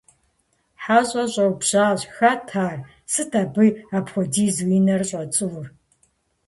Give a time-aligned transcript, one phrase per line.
[0.83, 2.79] ХьэщӀэр щӀэупщӀащ:- Хэт ар?
[3.11, 3.65] Сыт абы
[3.97, 5.65] апхуэдизу и нэр щӀэцӀур?